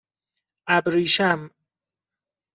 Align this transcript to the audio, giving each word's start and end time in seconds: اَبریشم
اَبریشم 0.67 1.49